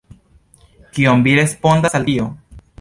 Kion 0.95 1.23
vi 1.29 1.37
respondas 1.43 2.01
al 2.01 2.11
tio? 2.13 2.29